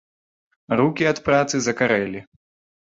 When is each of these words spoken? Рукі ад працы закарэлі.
Рукі 0.81 1.03
ад 1.11 1.21
працы 1.29 1.55
закарэлі. 1.69 2.27